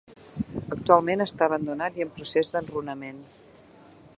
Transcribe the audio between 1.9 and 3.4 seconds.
i en procés d'enrunament.